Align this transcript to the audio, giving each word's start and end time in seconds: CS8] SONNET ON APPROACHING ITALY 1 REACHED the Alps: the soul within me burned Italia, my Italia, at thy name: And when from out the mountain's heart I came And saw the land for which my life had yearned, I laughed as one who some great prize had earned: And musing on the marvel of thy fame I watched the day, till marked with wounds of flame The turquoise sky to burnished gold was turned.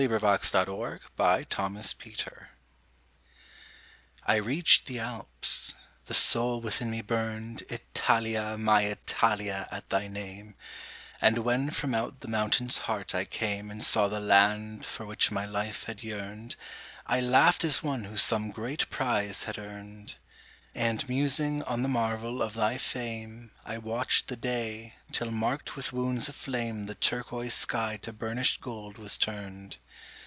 CS8] 0.01 0.41
SONNET 0.43 0.67
ON 0.67 0.97
APPROACHING 0.97 1.45
ITALY 2.25 2.47
1 4.39 4.47
REACHED 4.47 4.85
the 4.87 4.97
Alps: 4.97 5.75
the 6.07 6.15
soul 6.15 6.59
within 6.59 6.89
me 6.89 7.03
burned 7.03 7.61
Italia, 7.69 8.57
my 8.57 8.81
Italia, 8.81 9.67
at 9.69 9.87
thy 9.91 10.07
name: 10.07 10.55
And 11.21 11.37
when 11.45 11.69
from 11.69 11.93
out 11.93 12.21
the 12.21 12.27
mountain's 12.27 12.79
heart 12.89 13.13
I 13.13 13.25
came 13.25 13.69
And 13.69 13.83
saw 13.85 14.07
the 14.07 14.19
land 14.19 14.85
for 14.87 15.05
which 15.05 15.29
my 15.29 15.45
life 15.45 15.83
had 15.83 16.01
yearned, 16.01 16.55
I 17.05 17.21
laughed 17.21 17.63
as 17.63 17.83
one 17.83 18.05
who 18.05 18.17
some 18.17 18.49
great 18.49 18.89
prize 18.89 19.43
had 19.43 19.59
earned: 19.59 20.15
And 20.73 21.09
musing 21.09 21.61
on 21.63 21.81
the 21.81 21.89
marvel 21.89 22.41
of 22.41 22.53
thy 22.53 22.77
fame 22.77 23.51
I 23.65 23.77
watched 23.77 24.29
the 24.29 24.37
day, 24.37 24.93
till 25.11 25.29
marked 25.29 25.75
with 25.75 25.91
wounds 25.91 26.29
of 26.29 26.35
flame 26.37 26.85
The 26.85 26.95
turquoise 26.95 27.53
sky 27.55 27.99
to 28.03 28.13
burnished 28.13 28.61
gold 28.61 28.97
was 28.97 29.17
turned. 29.17 29.75